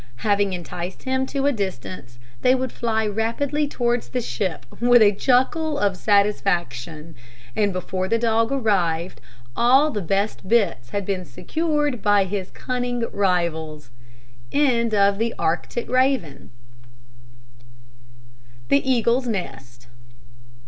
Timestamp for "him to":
1.03-1.45